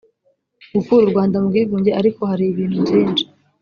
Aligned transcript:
gukura 0.75 1.03
u 1.05 1.11
rwanda 1.11 1.35
mu 1.41 1.47
bwigunge 1.51 1.91
ariko 1.99 2.21
hari 2.29 2.43
ibintu 2.47 2.77
byinshi 2.85 3.23